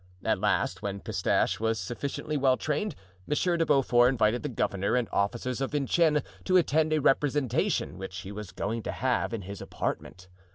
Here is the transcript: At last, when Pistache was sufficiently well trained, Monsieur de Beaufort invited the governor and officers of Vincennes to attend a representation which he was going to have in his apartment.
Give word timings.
At 0.25 0.39
last, 0.39 0.81
when 0.81 1.01
Pistache 1.01 1.59
was 1.59 1.79
sufficiently 1.79 2.35
well 2.35 2.57
trained, 2.57 2.95
Monsieur 3.27 3.55
de 3.55 3.67
Beaufort 3.67 4.09
invited 4.09 4.41
the 4.41 4.49
governor 4.49 4.95
and 4.95 5.07
officers 5.11 5.61
of 5.61 5.73
Vincennes 5.73 6.23
to 6.45 6.57
attend 6.57 6.91
a 6.91 6.99
representation 6.99 7.99
which 7.99 8.21
he 8.21 8.31
was 8.31 8.49
going 8.51 8.81
to 8.81 8.91
have 8.91 9.31
in 9.31 9.43
his 9.43 9.61
apartment. 9.61 10.27